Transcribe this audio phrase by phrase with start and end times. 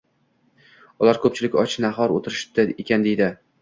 [1.05, 3.35] Ular koʻpchilik, och-nahor oʻtirishibdi ekan, deydi